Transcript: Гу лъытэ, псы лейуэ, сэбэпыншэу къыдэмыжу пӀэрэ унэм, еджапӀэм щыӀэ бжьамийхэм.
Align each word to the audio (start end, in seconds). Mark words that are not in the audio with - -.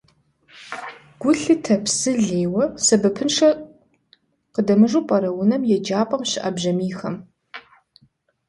Гу 1.21 1.31
лъытэ, 1.39 1.75
псы 1.83 2.11
лейуэ, 2.25 2.65
сэбэпыншэу 2.85 3.55
къыдэмыжу 4.53 5.05
пӀэрэ 5.07 5.29
унэм, 5.39 5.63
еджапӀэм 5.75 6.21
щыӀэ 6.29 6.49
бжьамийхэм. 6.55 7.15